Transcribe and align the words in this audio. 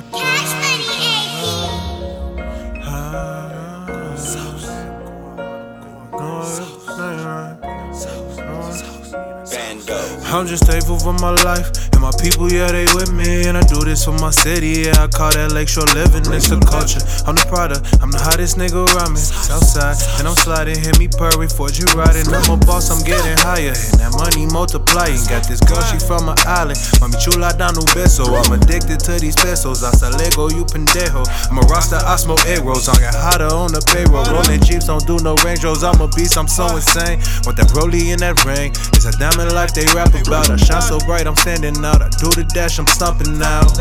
Cash 0.00 0.52
money, 0.54 0.84
I'm 10.30 10.46
just 10.46 10.64
thankful 10.64 11.00
for 11.00 11.14
my 11.14 11.30
life 11.42 11.87
and 11.98 12.06
my 12.06 12.14
people, 12.22 12.46
yeah, 12.46 12.70
they 12.70 12.86
with 12.94 13.10
me. 13.10 13.50
And 13.50 13.58
I 13.58 13.62
do 13.66 13.82
this 13.82 14.06
for 14.06 14.14
my 14.22 14.30
city, 14.30 14.86
yeah. 14.86 15.02
I 15.02 15.10
call 15.10 15.34
that 15.34 15.50
lakeshore 15.50 15.90
living, 15.98 16.22
it's 16.30 16.46
the 16.46 16.62
culture. 16.62 17.02
I'm 17.26 17.34
the 17.34 17.42
product, 17.50 17.82
I'm 17.98 18.14
the 18.14 18.22
hottest 18.22 18.54
nigga 18.54 18.86
around 18.94 19.18
me. 19.18 19.20
Southside, 19.20 19.98
and 20.22 20.30
I'm 20.30 20.38
sliding, 20.38 20.78
hit 20.78 20.94
me 21.02 21.10
purry, 21.10 21.50
Ford 21.50 21.74
you 21.74 21.84
riding. 21.98 22.30
I'm 22.30 22.46
a 22.46 22.56
boss, 22.62 22.94
I'm 22.94 23.02
getting 23.02 23.34
higher, 23.42 23.74
and 23.74 23.98
that 23.98 24.14
money 24.14 24.46
multiplying. 24.46 25.18
Got 25.26 25.50
this 25.50 25.58
girl, 25.66 25.82
she 25.90 25.98
from 25.98 26.30
an 26.30 26.38
island. 26.46 26.78
Mami 27.02 27.18
chula 27.18 27.50
da 27.58 27.74
no 27.74 27.82
beso. 27.90 28.30
I'm 28.30 28.54
addicted 28.54 29.02
to 29.10 29.18
these 29.18 29.34
pesos. 29.34 29.82
Hasta 29.82 30.14
lego, 30.14 30.46
you 30.54 30.62
pendejo. 30.62 31.26
I'm 31.50 31.58
a 31.58 31.64
roster, 31.66 31.98
I 31.98 32.14
smoke 32.14 32.46
egg 32.46 32.62
rolls. 32.62 32.86
I 32.86 32.94
get 33.02 33.14
hotter 33.18 33.50
on 33.50 33.74
the 33.74 33.82
payroll. 33.90 34.22
Rolling 34.30 34.62
Jeeps, 34.62 34.86
don't 34.86 35.02
do 35.02 35.18
no 35.26 35.34
range 35.42 35.66
rolls. 35.66 35.82
I'm 35.82 35.98
a 35.98 36.06
beast, 36.14 36.38
I'm 36.38 36.46
so 36.46 36.70
insane. 36.78 37.18
Want 37.42 37.58
that 37.58 37.74
Broly 37.74 38.14
in 38.14 38.22
that 38.22 38.38
ring. 38.46 38.70
It's 38.94 39.04
a 39.08 39.12
diamond 39.18 39.50
life 39.50 39.74
they 39.74 39.86
rap 39.90 40.14
about. 40.14 40.46
I 40.46 40.56
shine 40.56 40.82
so 40.82 41.02
bright, 41.02 41.26
I'm 41.26 41.34
standing 41.34 41.74
out. 41.88 42.02
I 42.02 42.08
do 42.20 42.28
the 42.36 42.44
dash, 42.44 42.78
I'm 42.78 42.86
stomping 42.86 43.40
out. 43.40 43.72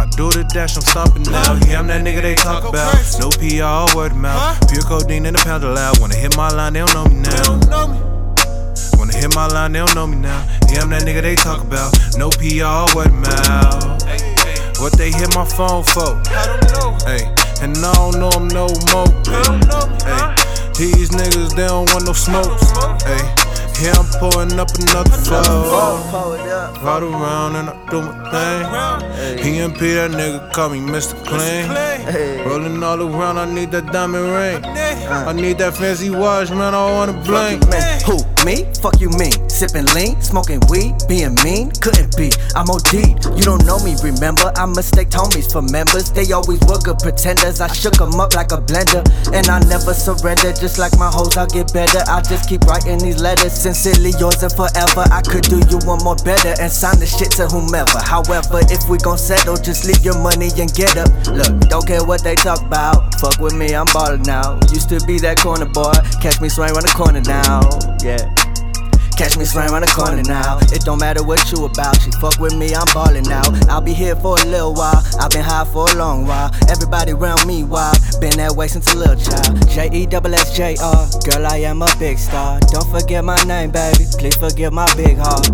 I 0.00 0.06
do 0.16 0.30
the 0.30 0.44
dash, 0.52 0.76
I'm 0.76 0.82
stomping 0.82 1.24
now. 1.24 1.58
Yeah, 1.68 1.80
I'm 1.80 1.86
that 1.88 2.04
nigga 2.04 2.22
they 2.22 2.34
talk 2.34 2.64
about. 2.64 2.96
No 3.20 3.28
PR, 3.36 3.94
word 3.96 4.12
of 4.12 4.18
mouth. 4.18 4.56
Pure 4.70 4.84
codeine 4.84 5.26
in 5.26 5.34
the 5.34 5.40
pound 5.44 5.64
loud. 5.64 5.98
Wanna 6.00 6.16
hit 6.16 6.36
my 6.36 6.48
line, 6.48 6.72
they 6.72 6.80
don't 6.80 6.94
know 6.94 7.04
me 7.04 7.20
now. 7.20 7.60
Wanna 8.96 9.16
hit 9.16 9.34
my 9.34 9.46
line, 9.46 9.72
they 9.72 9.80
don't 9.80 9.94
know 9.94 10.06
me 10.06 10.16
now. 10.16 10.40
Yeah, 10.72 10.82
I'm 10.82 10.90
that 10.90 11.02
nigga 11.02 11.22
they 11.22 11.36
talk 11.36 11.60
about. 11.62 11.92
No 12.16 12.30
PR, 12.30 12.88
word 12.96 13.12
of 13.12 13.20
mouth. 13.20 14.02
What 14.80 14.92
they 14.96 15.10
hit 15.10 15.34
my 15.34 15.44
phone 15.44 15.84
for? 15.84 16.16
Hey, 17.04 17.28
and 17.60 17.76
I 17.76 17.92
don't 17.92 18.18
know 18.18 18.30
them 18.30 18.48
no 18.48 18.66
more. 18.94 19.10
Hey, 20.08 20.94
these 20.94 21.10
niggas, 21.10 21.54
they 21.54 21.66
don't 21.66 21.90
want 21.92 22.06
no 22.06 22.12
smokes. 22.14 22.70
Hey, 23.02 23.22
here 23.78 23.92
I'm 23.94 24.06
pouring 24.18 24.58
up 24.58 24.70
another 24.74 25.10
flow. 25.10 26.02
Pull 26.10 26.32
it 26.34 26.40
up. 26.40 26.82
Ride 26.82 27.02
around 27.02 27.56
and 27.56 27.70
I 27.70 27.90
do 27.90 28.02
my 28.02 28.14
thing. 28.30 29.56
EMP, 29.56 29.78
that 29.78 30.10
nigga 30.10 30.52
call 30.52 30.70
me 30.70 30.78
Mr. 30.80 31.14
Clean. 31.24 31.66
Hey. 32.12 32.42
Rolling 32.44 32.82
all 32.82 33.00
around, 33.02 33.38
I 33.38 33.52
need 33.52 33.70
that 33.72 33.92
diamond 33.92 34.24
ring. 34.24 34.64
I 34.64 35.32
need 35.32 35.58
that 35.58 35.76
fancy 35.76 36.10
watch, 36.10 36.50
man, 36.50 36.74
I 36.74 36.90
wanna 36.92 37.12
blink. 37.24 37.64
Who? 38.04 38.18
Me? 38.44 38.66
Fuck 38.80 39.00
you 39.00 39.10
mean? 39.10 39.32
Sipping 39.58 39.90
lean, 39.90 40.22
smoking 40.22 40.60
weed, 40.70 40.94
being 41.08 41.34
mean? 41.42 41.72
Couldn't 41.82 42.16
be. 42.16 42.30
I'm 42.54 42.70
OD. 42.70 42.94
You 43.34 43.42
don't 43.42 43.66
know 43.66 43.82
me, 43.82 43.96
remember? 44.04 44.52
I 44.54 44.66
mistake 44.66 45.10
homies 45.10 45.50
for 45.50 45.62
members. 45.62 46.12
They 46.12 46.30
always 46.30 46.60
were 46.70 46.78
good 46.78 47.00
pretenders. 47.00 47.60
I 47.60 47.66
shook 47.66 48.00
'em 48.00 48.14
up 48.20 48.36
like 48.36 48.52
a 48.52 48.62
blender. 48.62 49.02
And 49.34 49.48
I 49.50 49.58
never 49.66 49.94
surrender. 49.94 50.52
Just 50.52 50.78
like 50.78 50.96
my 50.96 51.10
hoes, 51.10 51.36
I'll 51.36 51.48
get 51.48 51.72
better. 51.72 52.04
I 52.06 52.20
just 52.20 52.48
keep 52.48 52.66
writing 52.66 52.98
these 52.98 53.20
letters. 53.20 53.52
Sincerely 53.52 54.14
yours 54.20 54.40
and 54.44 54.52
forever. 54.52 55.02
I 55.10 55.22
could 55.22 55.42
do 55.42 55.58
you 55.68 55.78
one 55.82 56.04
more 56.04 56.14
better 56.22 56.54
and 56.62 56.70
sign 56.70 57.00
the 57.00 57.06
shit 57.06 57.32
to 57.32 57.48
whomever. 57.48 57.98
However, 57.98 58.60
if 58.70 58.88
we 58.88 58.96
gon' 58.98 59.18
settle, 59.18 59.56
just 59.56 59.84
leave 59.84 60.04
your 60.04 60.18
money 60.22 60.52
and 60.56 60.72
get 60.72 60.96
up. 60.96 61.10
Look, 61.34 61.66
don't 61.66 61.84
care 61.84 62.04
what 62.04 62.22
they 62.22 62.36
talk 62.36 62.62
about. 62.62 63.12
Fuck 63.18 63.40
with 63.40 63.54
me, 63.54 63.74
I'm 63.74 63.86
ballin' 63.86 64.22
now. 64.22 64.60
Used 64.70 64.88
to 64.90 65.00
be 65.04 65.18
that 65.18 65.42
corner 65.42 65.66
boy. 65.66 65.98
Catch 66.22 66.40
me 66.40 66.48
swing 66.48 66.70
around 66.70 66.86
the 66.86 66.94
corner 66.94 67.22
now. 67.22 67.58
Yeah. 68.06 68.37
Catch 69.18 69.36
me 69.36 69.44
swing 69.44 69.68
around 69.68 69.82
the 69.82 69.90
corner 69.90 70.22
now. 70.22 70.58
It 70.70 70.84
don't 70.86 71.00
matter 71.00 71.24
what 71.24 71.42
you 71.50 71.64
about. 71.64 72.00
She 72.00 72.12
fuck 72.22 72.38
with 72.38 72.54
me, 72.54 72.72
I'm 72.72 72.86
ballin' 72.94 73.24
now. 73.24 73.42
I'll 73.68 73.80
be 73.80 73.92
here 73.92 74.14
for 74.14 74.38
a 74.38 74.44
little 74.46 74.72
while. 74.72 75.02
I've 75.18 75.32
been 75.32 75.42
high 75.42 75.64
for 75.64 75.90
a 75.90 75.94
long 75.96 76.24
while. 76.24 76.54
Everybody 76.70 77.12
around 77.12 77.44
me 77.44 77.64
wild. 77.64 77.98
Been 78.20 78.38
that 78.38 78.54
way 78.54 78.68
since 78.68 78.86
a 78.94 78.96
little 78.96 79.18
child. 79.18 79.58
J 79.70 79.90
E 79.92 80.06
double 80.06 80.32
S 80.32 80.56
J 80.56 80.76
R. 80.80 81.10
Girl, 81.26 81.44
I 81.50 81.66
am 81.66 81.82
a 81.82 81.90
big 81.98 82.16
star. 82.16 82.60
Don't 82.70 82.88
forget 82.94 83.24
my 83.24 83.34
name, 83.42 83.72
baby. 83.72 84.06
Please 84.18 84.36
forgive 84.36 84.72
my 84.72 84.86
big 84.94 85.18
heart. 85.18 85.50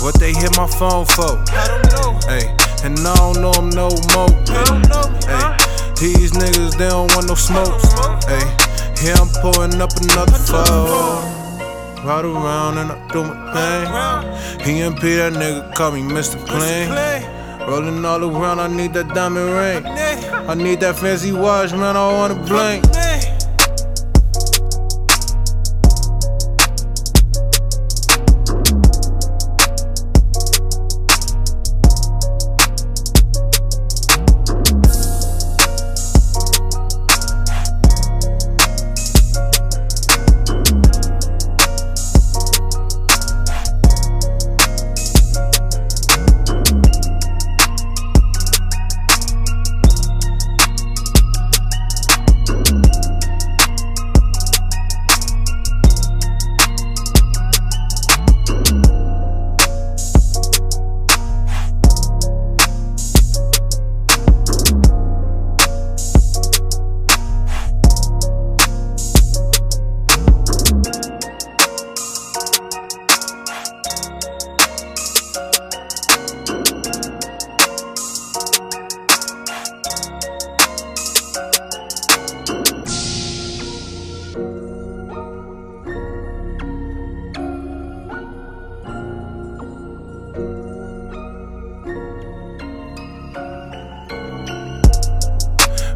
What 0.00 0.16
they 0.16 0.32
hit 0.32 0.56
my 0.56 0.66
phone 0.66 1.04
for? 1.04 1.36
I 1.52 1.68
don't 1.68 1.84
know. 1.92 2.16
Hey, 2.24 2.56
and 2.88 2.96
I 3.04 3.14
don't 3.20 3.44
know 3.44 3.52
them 3.52 3.68
no 3.76 3.92
more. 4.16 4.32
Hey, 5.28 5.60
these 6.00 6.32
niggas, 6.32 6.72
they 6.80 6.88
don't 6.88 7.12
want 7.12 7.28
no 7.28 7.36
smoke. 7.36 7.76
Hey, 8.24 8.48
here 8.96 9.12
I'm 9.20 9.28
pouring 9.44 9.76
up 9.76 9.92
another 10.00 10.40
flow. 10.40 11.39
Ride 12.02 12.24
around 12.24 12.78
and 12.78 12.92
I 12.92 13.08
do 13.08 13.22
my 13.22 13.34
thing. 14.62 14.82
EMP, 14.82 15.00
that 15.00 15.32
nigga 15.34 15.74
call 15.74 15.92
me 15.92 16.00
Mr. 16.00 16.38
Clean. 16.46 16.88
Rolling 17.68 18.04
all 18.04 18.24
around, 18.24 18.58
I 18.58 18.68
need 18.68 18.94
that 18.94 19.08
diamond 19.14 19.50
ring. 19.50 19.84
I 20.48 20.54
need 20.54 20.80
that 20.80 20.98
fancy 20.98 21.32
watch, 21.32 21.72
man, 21.72 21.96
I 21.96 22.12
wanna 22.12 22.36
blink. 22.36 22.84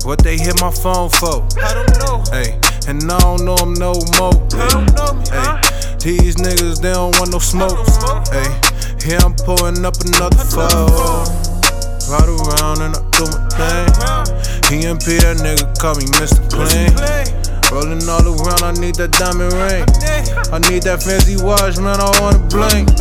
What 0.05 0.23
they 0.23 0.37
hit 0.37 0.61
my 0.61 0.71
phone 0.71 1.09
for? 1.09 1.49
Hey, 2.31 2.61
and 2.87 3.11
I 3.11 3.19
don't 3.21 3.45
know 3.47 3.57
them 3.57 3.73
no 3.73 3.95
more. 4.21 4.37
Hey, 5.33 6.21
these 6.21 6.37
niggas, 6.37 6.83
they 6.83 6.93
don't 6.93 7.17
want 7.19 7.33
no 7.33 7.39
smoke. 7.39 7.81
Hey, 8.29 8.53
here 9.01 9.19
I'm 9.25 9.35
pouring 9.35 9.83
up 9.83 9.97
another 10.05 10.37
flow. 10.37 11.25
Ride 12.13 12.29
around 12.29 12.85
and 12.85 12.95
I 12.95 13.01
do 13.17 13.25
my 13.33 13.49
thing. 13.57 14.85
EMP, 14.85 15.09
that 15.25 15.41
nigga 15.41 15.73
call 15.81 15.95
me 15.97 16.05
Mr. 16.21 16.45
Clean. 16.53 16.93
Rolling 17.73 18.07
all 18.07 18.29
around, 18.29 18.63
I 18.63 18.73
need 18.79 18.97
that 18.97 19.13
diamond 19.13 19.55
ring. 19.55 19.89
I 20.53 20.59
need 20.69 20.83
that 20.83 21.03
fancy 21.03 21.43
watch, 21.43 21.79
man, 21.79 21.99
I 21.99 22.13
wanna 22.21 22.45
blink. 22.53 22.93